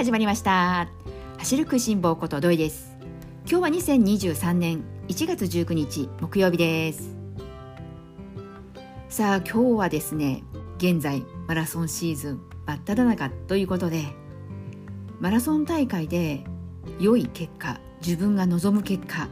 [0.00, 0.88] 始まりました。
[1.36, 2.96] 走る食いしん坊こと土井です。
[3.46, 7.14] 今日は2023年1月19日木曜日です。
[9.10, 10.42] さあ今日はですね
[10.78, 14.06] 現在マラソンシーズン真っ只中ということで
[15.20, 16.44] マラソン大会で
[16.98, 19.28] 良い結果自分が望む結果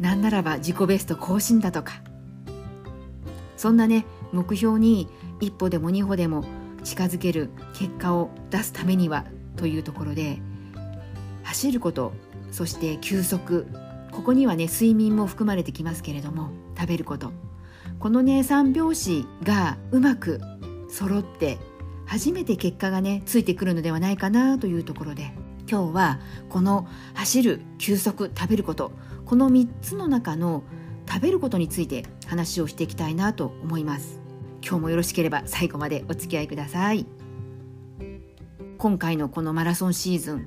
[0.00, 2.00] なんならば自己ベスト更新だとか
[3.58, 5.06] そんなね目標に
[5.38, 6.46] 一歩でも二歩でも
[6.82, 9.26] 近づける結果を出すためには
[9.58, 10.38] というところで
[11.42, 12.14] 走ること
[12.50, 13.66] そして休息
[14.12, 17.32] ここにはね睡眠も含まれてきますけれども食べること。
[17.98, 20.40] このね3拍子がうまく
[20.88, 21.58] 揃って
[22.06, 25.32] 初めて結果がねついてくるのではないかなというところで
[25.68, 28.92] 今日はこの走る休息食べること
[29.26, 30.62] この3つの中の
[31.08, 34.20] 食べることについて話をしていきたいなと思います。
[34.62, 37.17] 今日もよろしければ最後までお付き合いください。
[38.78, 40.46] 今回のこのマラソンシーズン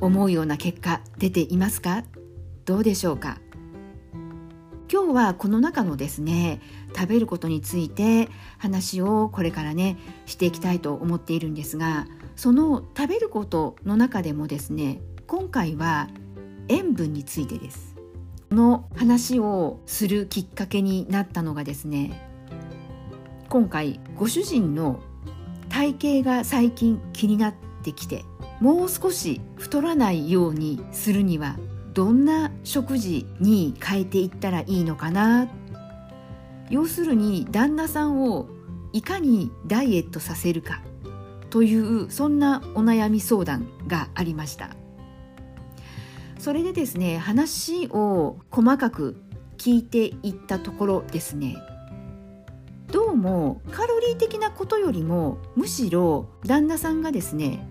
[0.00, 2.02] 思うような結果出ていますか？
[2.64, 3.38] どうでしょうか？
[4.92, 6.60] 今日はこの中のですね
[6.92, 9.96] 食べることについて話をこれからね
[10.26, 16.08] していきたいと思っているんですがその食べることの中でもですね今回は
[16.66, 17.94] 塩分についてです。
[18.50, 22.28] この話をするきっかけになったのがですね
[23.48, 25.00] 今回ご主人の
[25.72, 28.26] 体型が最近気になってきて
[28.60, 31.56] もう少し太らないようにするには
[31.94, 35.48] どんな食事に変えていったらいいのかな？
[36.68, 38.48] 要するに旦那さんを
[38.92, 40.82] いかにダイエットさせるか
[41.48, 44.76] というそんなお悩み相談がありました。
[46.38, 49.16] それでですね話を細かく
[49.56, 51.56] 聞いていったところですね。
[52.92, 57.66] どうもカロリー的なことよりもむしろ旦那さんがですね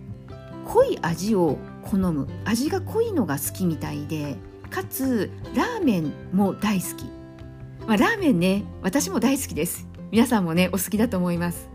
[0.65, 2.27] 濃い味を好む。
[2.43, 4.37] 味が濃いのが好きみたいで
[4.71, 7.05] かつラーメンも大好き、
[7.85, 9.87] まあ、ラーメンね私も大好きです。
[10.09, 11.69] 皆さんもねお好きだと思います。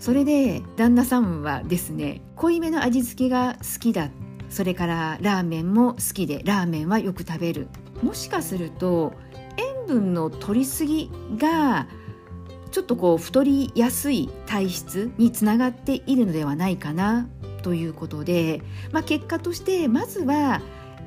[0.00, 4.10] それで旦那さんはですね濃いめの味付けが好きだ。
[4.50, 7.68] それからラーメンも好きでラーメンはよく食べる。
[8.02, 9.12] もしかすると
[9.86, 11.86] 分の摂りすぎが
[12.70, 17.28] ちょっとこう太りやすい体質につながっているのではないかな
[17.62, 18.62] ということで、
[18.92, 20.60] まあ、結果としてまずは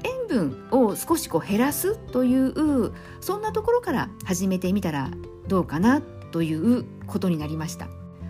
[0.04, 5.12] 塩分を少しこう減らすというそんなところから始めてみたら
[5.48, 6.02] どうかな
[6.32, 7.88] ということになりました。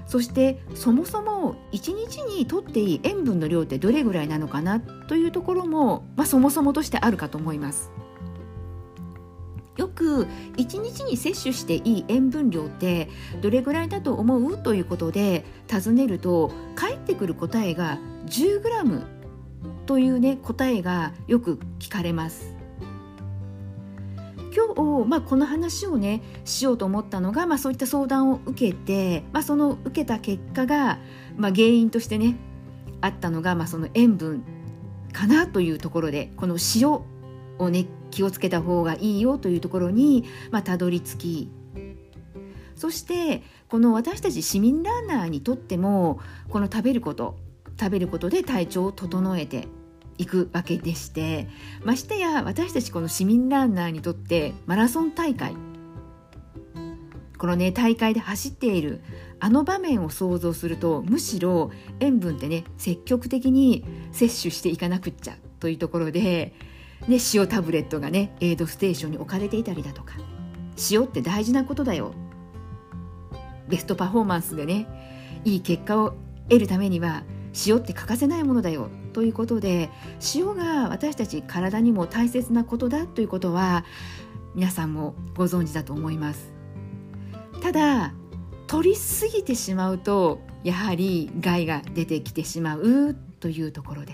[0.08, 7.92] そしてそもそも1日にとっていい塩分の量ってどれぐらいなのかなというところも、まあ、そもそもとしてあるかと思います。
[9.78, 10.28] よく
[10.58, 13.10] 1日に摂取していい塩分量って
[13.42, 14.58] どれぐらいだと思う？
[14.58, 19.06] ということで尋ねると返ってくる答えが 10g
[19.86, 22.56] というね答えがよく聞かれます。
[24.56, 30.98] 今日、まあ、この話をねしようと思ったのが、まあ、そういった相談を受けて、まあ、その受けた結果が、
[31.36, 32.38] まあ、原因としてね
[33.00, 34.44] あったのが、まあ、その塩分
[35.14, 41.52] かなというところでこの塩をね気をつけた方がいいよというところに、まあ、たどり着き。
[42.76, 46.20] そしてこの私たち市民ランナーにとっても
[46.50, 47.40] この食べること
[47.80, 49.68] 食べることで体調を整えて
[50.20, 51.48] いくわけでして
[51.84, 55.56] ましてや私たちこの市民ランナーにとってマラソン大会。
[57.38, 59.02] このね大会で走っている
[59.40, 66.54] あの場面を想像するとむしろ塩分ってね積極的に摂取していかなくっちゃというところで、
[67.08, 70.16] ね、塩タブレットがねエイドステーションに置かれていたりだとか。
[70.92, 72.14] 塩って大事なことだよ。
[73.68, 74.88] ベストパフォーマンスでね
[75.44, 76.14] いい結果を
[76.50, 77.24] 得るためには
[77.66, 78.90] 塩って欠かせないものだよ。
[79.14, 79.90] ということで
[80.36, 83.84] 塩が私たち体にも大切なことだということは
[84.54, 86.52] 皆さんもご存知だと思います。
[87.62, 88.14] ただ
[88.68, 94.14] 取りすぎてしまうとやはり害が出てきてしまうというところで、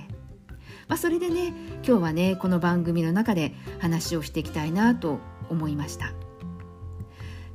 [0.87, 1.53] まあ、それでね
[1.85, 5.19] 今日はねこの番組の中で話をしていきたいなと
[5.49, 6.13] 思いました。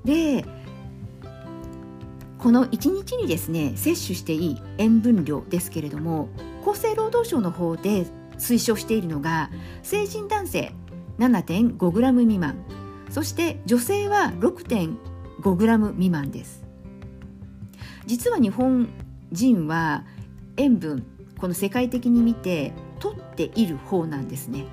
[0.05, 0.45] で
[2.39, 6.29] この1日にですね摂取していい塩分量ですけれども
[6.67, 8.07] 厚生労働省の方で
[8.39, 9.51] 推奨しているのが
[9.83, 10.73] 成人男性
[11.19, 12.65] 7.5g 未満
[13.11, 16.65] そして女性は 6.5g 未満です。
[18.07, 18.89] 実は日本
[19.33, 20.05] 人は
[20.57, 21.05] 塩分
[21.39, 24.67] この世界的に見て取っている方なんですね。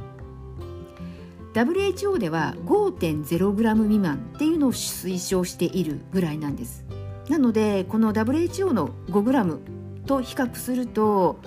[1.53, 6.85] WHO では 5.0g 未満っていうのを推奨しているぐらいなんです。
[7.29, 11.39] なのでこの WHO の 5g と比較すると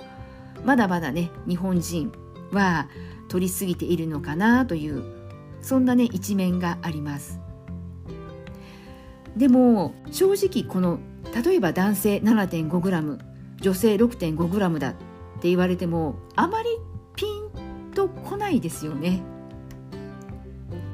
[0.65, 2.11] まだまだね日本人
[2.51, 2.89] は
[3.29, 5.03] 取りすぎているのかなという
[5.61, 7.39] そんなね一面があります。
[9.37, 10.99] でも正直この
[11.45, 13.19] 例えば男性 7.5g
[13.61, 14.95] 女性 6.5g だっ
[15.39, 16.69] って言われてもあまり
[17.15, 19.21] ピンとこないですよね。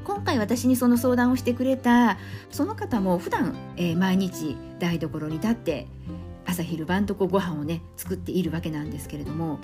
[0.03, 2.19] 今回私にその相談をしてくれた
[2.51, 5.87] その方も普段、えー、毎日台所に立って
[6.45, 9.59] 朝昼晩とこうご飯をね作っているわけなんですけれども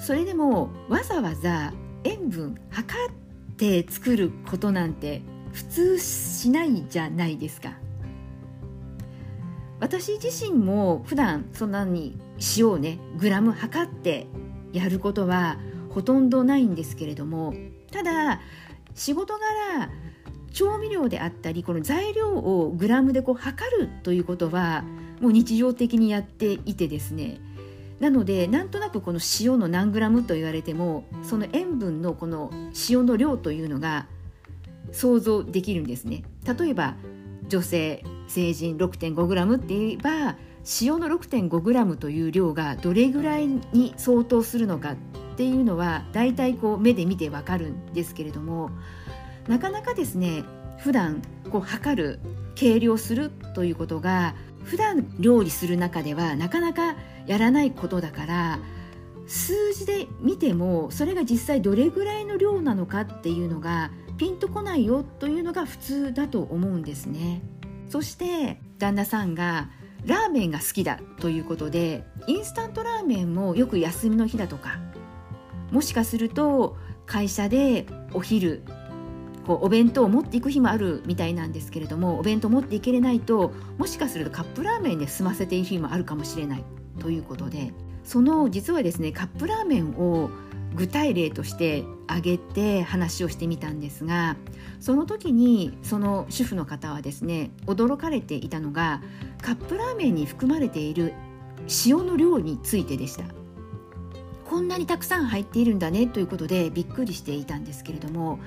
[0.00, 1.74] それでもわざわざ
[2.04, 3.12] 塩分測っ
[3.56, 5.20] て作ることなんて
[5.52, 7.74] 普通しないじゃないですか。
[9.80, 12.18] 私自身も普段そんなに
[12.56, 14.26] 塩をねグラム測って
[14.72, 15.58] やることは
[15.90, 17.54] ほとんどないんですけれども
[17.90, 18.40] ただ
[18.94, 19.90] 仕事柄
[20.52, 24.84] 調味料であったりこの材料をグラムでこう測るということは
[25.20, 27.40] もう日常的にやっていてですね。
[28.00, 32.50] なのでなんとなくこの塩の何グラムと言われてもその塩分のこの
[32.90, 34.06] 塩の量というのが
[34.92, 36.22] 想像できるんですね。
[36.44, 36.94] 例えば
[37.48, 40.36] 女性成人 6.5g って言えば
[40.80, 44.96] 塩の 6.5g という量がどれぐらいに相当するのかっ
[45.36, 48.70] ていうのは大体こう目で見てわかるんですけれども
[49.48, 50.44] なかなかですね
[50.78, 52.20] 普段こう測る
[52.54, 54.34] 計量するということが
[54.64, 56.96] 普段料理する中ではなかなか
[57.26, 58.58] やらないことだから
[59.26, 67.42] 数字で見てもそれが実際どれぐらいの量なのかっていうのがピンとこないよというのが普通だと思うんですね。
[67.88, 69.70] そして旦那さんが
[70.04, 74.78] ラーメンが好きだということでインスタントラーメンもよく休みの日だとか
[75.70, 78.62] もしかすると会社でお昼
[79.46, 86.64] こうお弁当を持っていく日もあるみたいなんですけれどもお弁当持っていけれないともしかするとカップラーメンで済ませている日もあるかもしれない
[86.98, 87.72] ということで
[88.04, 90.30] その実はですねカップラーメンを
[90.76, 94.36] 具体例として挙げて話をしてみたんですが
[94.78, 99.02] その時にその主婦の方はですね驚かれていたのが
[99.42, 101.14] カップラーメンに含まれている
[101.86, 103.24] 塩の量についてでした。
[104.44, 108.38] こんなにたくさん入っているんだねということでびっくりしていたんですけれども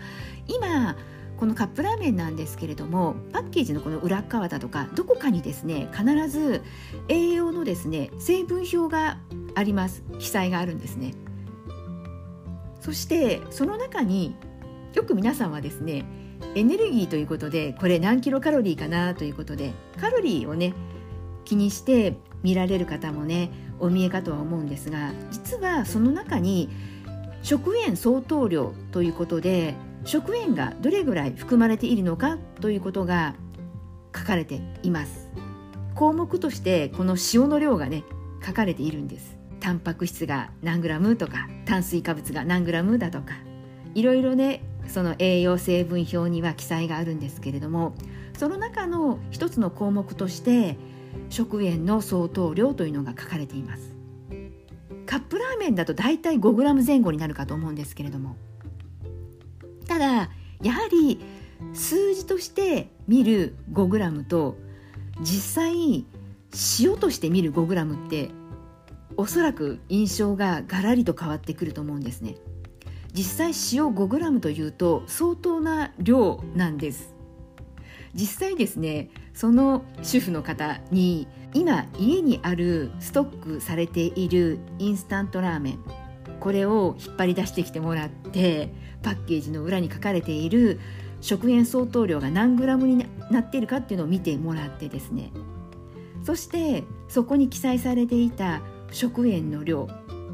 [0.48, 0.96] 今
[1.36, 6.64] このカップラーメンなんですけれどもパッケージのこの裏側だとかどこかにですね必ず
[7.10, 9.18] 栄養のですね成分表が
[9.56, 10.04] あります。
[10.20, 11.14] 記載があるんですね。
[12.80, 14.36] そしてその中に
[14.94, 16.06] よく皆さんはですね
[16.56, 20.74] エネルギーということでこれ何キロカロリーかなということでカロリーをね
[21.46, 26.70] 気にして見られる方もねお見えかとは思うんですが実はその中に
[27.42, 33.36] 食塩相当量ということで食塩がどれぐらい含まれているのかということが
[34.16, 35.30] 書かれています。
[35.96, 38.04] 項目としてこの塩の量がね
[38.46, 39.38] 書かれているんです。
[39.59, 43.35] タンパク質が何グラムとか炭水化物が何グラムだとか
[43.95, 47.94] いろいろねその栄養成分表には記載があるんですけれども
[48.38, 50.77] その中の一つの項目として
[51.29, 54.00] 食塩の相当量というのが書かれています。
[55.09, 58.35] カップラーメンだとだいたい 5g 前後になるかと思うんですけれども
[59.88, 60.29] ただ
[60.61, 61.19] やはり
[61.73, 64.56] 数字として見る 5g と
[65.19, 66.06] 実際
[66.80, 68.30] 塩として見る 5g って
[69.19, 72.38] おそらく印象がガラリと変わってくると思うんですね。
[73.11, 77.14] 実際塩 5g というと相当な量なんです。
[78.14, 85.80] 実際ですねその主婦の方に今家にあるストックされているインスタントラーメン
[86.40, 88.73] これを引っ張り出してきてもらって
[89.04, 90.80] パッケージの裏に書かれている
[91.19, 95.33] 食塩相当量が何グラムになっているかっていうのを見てもらってですね。
[96.23, 98.61] そしてそこに記載されていた
[98.92, 99.88] 食塩の量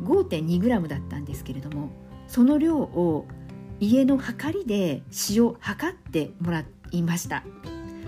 [0.03, 1.89] 5.2g だったんですけれども
[2.27, 3.25] その量を
[3.79, 7.43] 家の量りで塩測ってもらいました。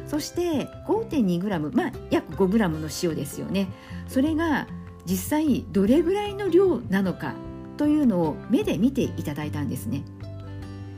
[0.08, 3.68] そして 5.2g まあ約 5g の塩ですよね。
[4.08, 4.68] それが
[5.06, 7.34] 実際どれぐらいの量なのか
[7.76, 10.04] というのを目で見ていただいたんですね。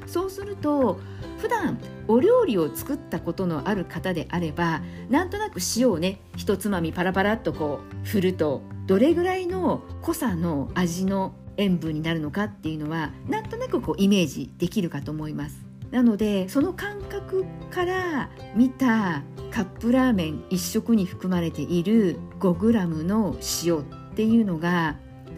[0.05, 0.99] そうすると
[1.39, 15.63] 普段お料理を作ったことのある方であればなんとなく塩をねひとつまみパラパラっとこう振るとどれぐらいの濃さの味の塩分になるのかっていうのはなんとなくこうイメージできるかと思います。
[15.91, 23.83] なのでその感覚から見たカップラーメン1食に含まれている 5g の塩っ
[24.15, 24.95] ていうのが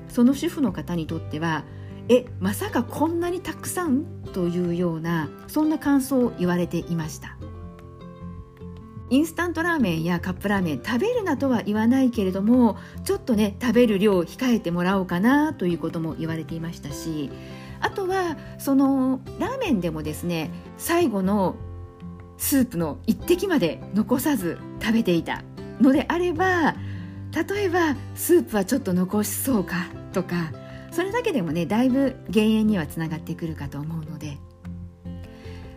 [0.08, 1.66] その主婦の方にとっては
[2.08, 4.06] えまさかこんなにたくさん？
[4.32, 7.36] というようなそんな感想を言われていました。
[9.12, 17.30] インスタントラーメンやカップラーメン食べるなとは言わないけれどもちょっとね食べる量を控えてもらおうかなということも言われていましたし
[17.82, 21.56] あとはそのラーメンでもですね最後の
[22.38, 25.44] スープの一滴まで残さず食べていた
[25.82, 26.76] のであれば
[27.34, 30.54] 例えばスープはちょっと残しそうかとか
[30.92, 34.31] それだけでもねだいぶ減塩にはつながってくるかと思うので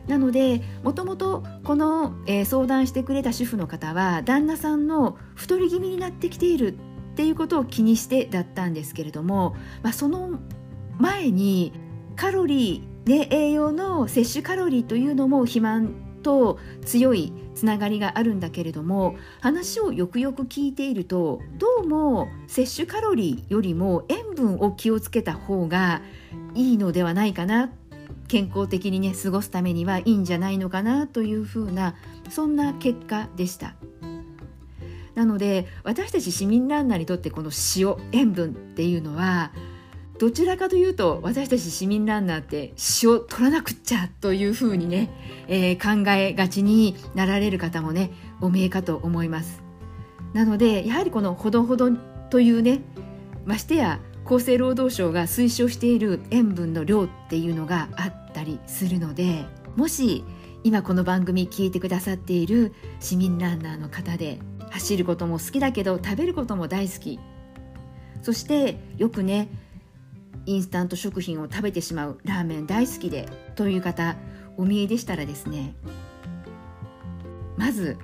[0.07, 10.39] なのでもともとこの、えー、相談してくれた主婦の方は旦那さんの太り気味になってきているっていうことを気にしてだったんですけれども、まあ、その
[10.99, 11.73] 前に
[12.17, 26.03] カロリーで栄養の摂取カロリーというのも肥満と強いつながりがあるんだけれども話をよくよく聞いているとどうも摂取カロリーよりも塩分を気をつけた方が
[26.55, 27.71] いいのではないかな
[28.29, 31.95] 健康的にね過ごすためにはいいんじゃないのかなというふうな
[32.31, 33.75] そんな結果でした。
[35.15, 39.53] なので私たち市民ランナーにとってこの塩塩分っていうのは
[40.19, 45.11] どちらかというと私たち市民ランナーって塩取らなくっちゃというふうにね、
[45.49, 49.63] えー、考えがちになられる方もねお見えかと思います。
[50.33, 51.91] なのでやはりこのほどほど
[52.31, 52.81] というね
[53.45, 59.45] ましてや厚生労働省が推奨している塩分の量っていうのがあったりするので
[59.77, 60.25] もし
[60.63, 64.39] 今この番組聞いてくださっている市民ランナーの方で
[64.71, 67.21] 走ることも好きだけど食べることも大好き。
[68.25, 69.51] そしてよくね
[70.47, 74.17] インスタント食品を食べてしまうラーメン大好きでという方
[74.57, 75.75] お見えでしたらですね
[77.59, 77.99] まず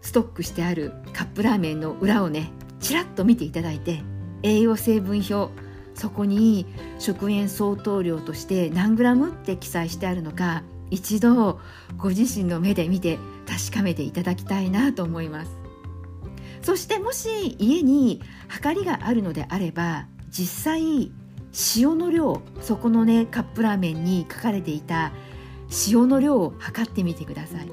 [0.00, 4.02] ストックしてあるカップラーメンの裏をねちらっと見ていただいて
[4.42, 5.50] 栄養成分表
[5.94, 6.66] そこに
[6.98, 11.58] 食塩相当量として何グラムって記載してあるのか一度
[11.96, 15.50] ご自身の目で見て確かめていただきたいなと思います。
[16.62, 21.12] そしてもし家にはりがあるのであれば実際
[21.76, 25.12] 塩の量そこのねカップラーメンに書かれていた
[25.88, 27.68] 塩の量を測ってみてください。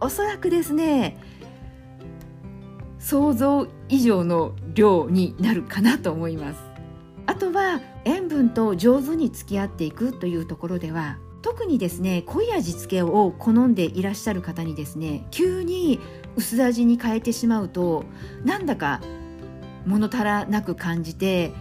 [0.00, 1.18] おそらくですね
[3.06, 6.60] 想像以上の量になるかなと思います。
[7.26, 16.00] あとは塩分と上手に付き合っていくというところでは特にですね濃い味付けを好んでいらっしゃる方にですね急に
[16.34, 18.04] 薄味に変えてしまうと
[18.44, 19.00] なんだか
[19.86, 21.52] 物足らなく感じて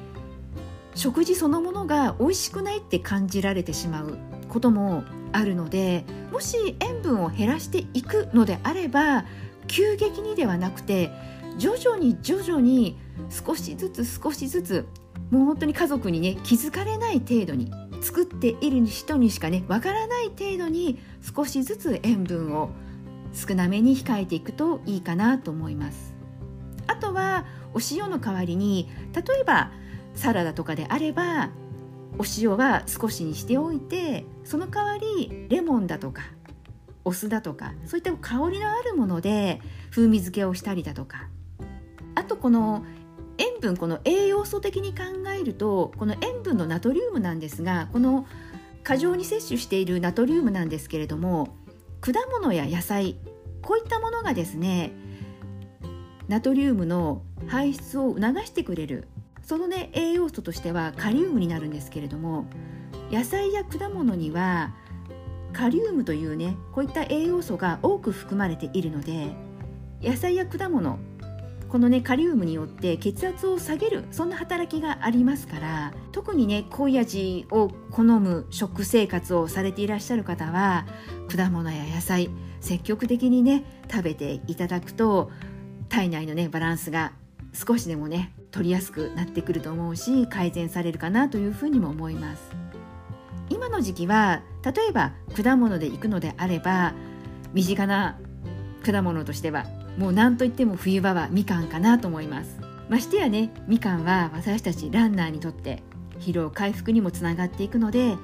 [0.95, 4.17] 食事そのものが美味しくないって感じられてしまう
[4.49, 9.25] こともあるのでもし塩分を減らしていくのであれば
[9.67, 11.11] 急激にではなくて
[11.57, 12.97] 徐々に徐々に
[13.29, 14.87] 少しずつ少しずつ
[15.31, 17.71] もう本当に家族にね気づかれない程度に
[18.01, 20.99] 作っている人にしかねわからない程度に
[21.35, 22.69] 少しずつ塩分を
[23.33, 26.15] 少なめに控えていくといいかなと思います。
[26.87, 29.71] あとはお塩の代わりに例えば
[30.13, 31.49] サラダとかであれば
[32.17, 36.23] お塩は少しにしておいてその代わりレモンだとか
[37.03, 41.27] お酢だとかそういった香りのあるもので風味付けをしたりだとか
[42.15, 42.85] あとこの
[43.37, 45.03] 塩分この栄養素的に考
[45.37, 48.25] えるとこの塩分のナトリウムなんですがこの
[48.83, 51.55] 過剰に摂取しているナトリウムなんですけれども
[52.01, 53.17] 果物や野菜
[53.61, 54.91] こういったものがですね
[56.27, 59.07] ナトリウムの排出を促してくれる
[59.43, 62.45] そのね栄養素としてはカリウムになるんですけれども
[63.11, 64.73] 野菜や果物には
[65.53, 69.35] カリウムというねこういった栄養素が多く含まれているので
[70.01, 70.99] 野菜や果物
[71.75, 80.85] このねカリウムによって血圧を下げるそんな働きがありますから特にね濃い味を好む食生活をされていらっしゃる方は
[81.35, 82.29] 果物や野菜
[82.61, 85.29] 積極的にね食べていただくと
[85.89, 87.11] 体内のねバランスが
[87.51, 92.41] 少しでもね取りやすくなってくると思うし改善されるかなというふうにも思います。
[93.49, 96.93] 今の時期は例えば果物で行くのであれば
[97.51, 98.17] 身近な
[98.85, 99.65] 果物としては
[99.97, 102.59] もう何といっても冬場はみかんかなと思います。
[102.89, 105.81] ましてやねみかんは私たちランナーにとって
[106.19, 108.15] 疲労回復にもつながっていくので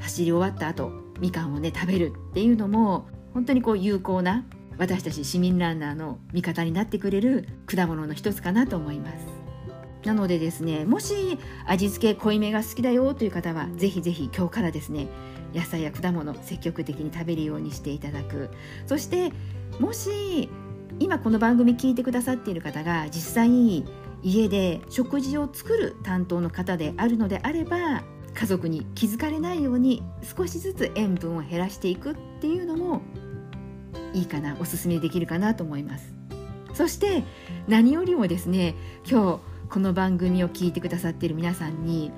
[0.00, 4.44] 走り終わった後みかんをね食べるっていうのも本当にこう有効な
[4.78, 9.26] 私たち市民ランナーの味方になってくれる果物の一つかなと思います。
[10.04, 15.06] なのでですねもし味付け濃いめが好きだよという方はぜひぜひ今日からですね
[15.54, 18.50] 野菜や果物積極的に食べるようにしていただく。
[18.86, 19.32] そして
[19.78, 20.50] もし
[20.98, 23.84] 今この番組聞いてくださっている方が実際に
[24.22, 28.02] 家で食事を作る担当の方であるのであれば
[28.34, 30.02] 家族に気づかれないように
[30.36, 33.02] 少しずつ塩分を減らしていくっていうのも
[34.14, 36.14] いいかなおすすめできるかなと思います。
[36.74, 37.24] そして
[37.68, 38.74] 何よりもですね
[39.08, 42.10] 今日この番組を聞いてくださっている皆さんに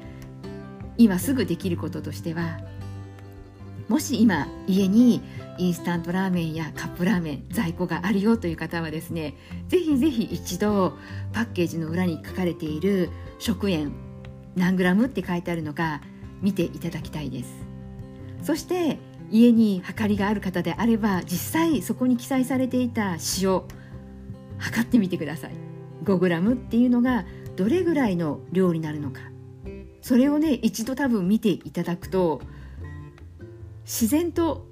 [0.97, 2.61] 今すぐできることとしては
[3.89, 5.23] もし今家に
[5.59, 9.35] インスタントラーメンやカップラーメン在庫があるよという方はですね
[9.69, 10.95] ぜひぜひ一度
[11.33, 13.93] パッケージの裏に書かれている食塩
[14.57, 16.01] 何グラムって書いてあるのか
[16.41, 17.53] 見ていただきたいです。
[18.43, 18.99] そして
[19.31, 23.63] 家にはかりがある方であれば実際そこに記載されていた塩
[24.59, 25.53] 測ってみてください。
[26.05, 27.25] 5g っていうのが
[27.57, 29.21] どれぐらいの量になるのか。
[30.03, 32.43] それをね一度多分見ていただくと
[33.85, 34.67] 自然と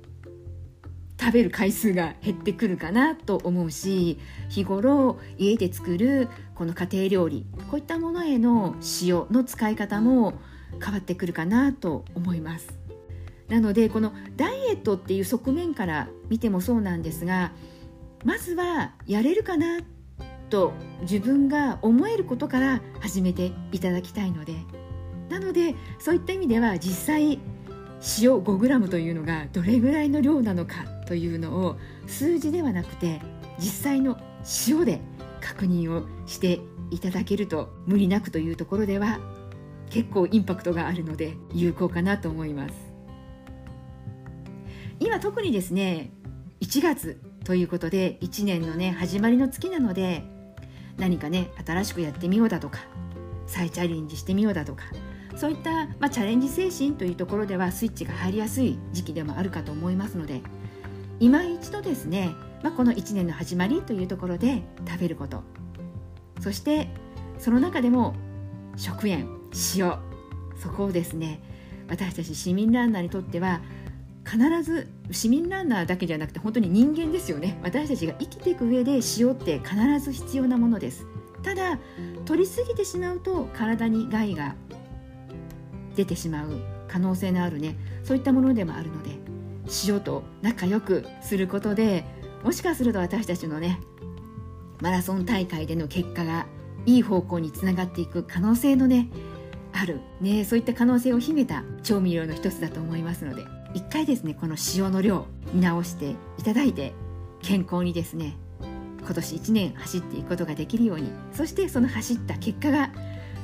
[1.21, 10.35] 食べる回数が減ってくるかなと思うし日頃家で作るこの家庭料理こういったものへの塩の使い方も
[10.83, 12.79] 変わってくるかなと思います。
[13.49, 17.53] なのでこのダイエットっていう側面から見てもそうなんですが
[18.25, 19.81] まずはやれるかな
[20.49, 24.55] と自分が思えることから始めていただきたいので
[25.29, 27.39] なのでそういった意味では実際
[28.21, 33.21] 塩 5g というのがどれぐらいの量なのかというのを数字ではなくて
[33.59, 34.19] 実際の
[34.67, 35.01] 塩で
[35.41, 39.21] 確認をしていただけると無理なくというところでは
[39.89, 42.75] 結構インパクトがあるので有効かなと思います。
[44.99, 46.13] 今特にですね
[46.61, 50.23] 1月ということで1年のね始まりの月なので
[50.97, 52.81] 何かね新しくやってみようだとか
[53.47, 54.85] 再チャレンジしてみようだとか
[55.37, 60.43] そういった、まあ、チャレンジ精神というところではスイッチが入りやすい時期でもあるかと思いますので
[61.21, 65.43] 今一度ですね、まあ、この1年の始まりというところで食べること。
[66.41, 66.89] そして
[67.39, 68.15] その中でも
[68.77, 69.29] 食塩
[69.77, 69.99] 塩。
[70.61, 71.41] そこをですね
[71.89, 73.61] 私たち市民ランナーにとっては
[74.25, 77.59] 必ず市民ランナーだけじゃなくて本当に人間ですよね。
[77.63, 81.07] 私たちが生きていく上で塩って必ず必要なものです。
[81.43, 81.79] ただ
[82.25, 84.55] 取りすぎてしまうと体に害が
[85.95, 89.11] 出てしまう可能性のあるねそういったものでもあるので
[89.87, 92.05] 塩と仲良くすることで
[92.43, 93.81] もしかすると私たちのね
[94.81, 96.47] マラソン大会での結果が
[96.87, 99.09] いい方向につながっていく可能性のね
[99.73, 106.93] ある、ね、そういった可能性を秘めた調味料の一つだと思いますので一回ですねこの塩の量見直していただいて
[107.43, 108.37] 健康にですね
[109.05, 112.91] 今年1年走っていくことができるようにそしてその走った結果が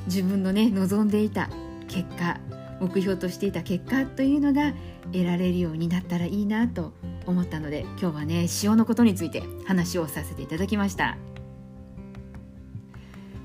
[0.05, 1.49] 自分のね望んでいた
[1.89, 2.39] 結果
[2.79, 4.73] 目標としていた結果というのが
[5.11, 6.93] 得られるようになったらいいなと
[7.25, 11.17] 思ったので今日はね塩のことについて話をさせていただきました。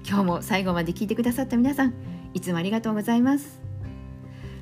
[0.06, 1.94] 今日も最後まで聞いてくださった皆さん
[2.34, 3.60] いつもありがとうございます。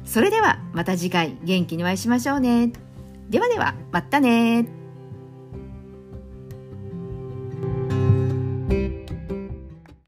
[0.05, 2.73] それではまた次回元気にお会いしましょうね。
[3.29, 4.82] ではではまたね